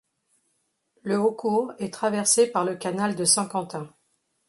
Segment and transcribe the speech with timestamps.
[1.03, 3.87] Lehaucourt est traversée par le canal de Saint-Quentin.